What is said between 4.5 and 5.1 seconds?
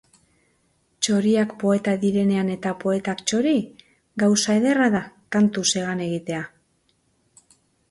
ederra da